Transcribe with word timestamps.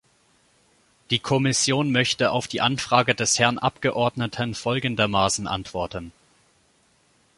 Die 1.11 1.19
Kommission 1.19 1.91
möchte 1.91 2.31
auf 2.31 2.47
die 2.47 2.59
Anfrage 2.59 3.13
des 3.13 3.37
Herrn 3.37 3.59
Abgeordneten 3.59 4.55
folgendermaßen 4.55 5.45
antworten. 5.45 6.11